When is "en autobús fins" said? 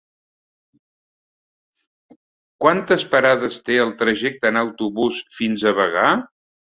4.55-5.65